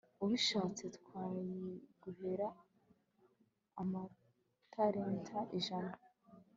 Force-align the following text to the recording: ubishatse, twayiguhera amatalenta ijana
ubishatse, 0.23 0.83
twayiguhera 0.97 2.47
amatalenta 3.81 5.39
ijana 5.57 5.91